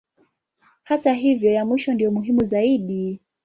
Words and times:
Hata 0.83 1.13
hivyo 1.13 1.51
ya 1.53 1.65
mwisho 1.65 1.93
ndiyo 1.93 2.11
muhimu 2.11 2.43
zaidi. 2.43 3.21